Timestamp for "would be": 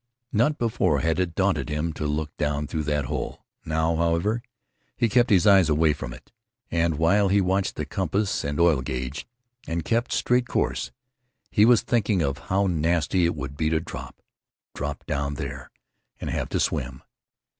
13.35-13.69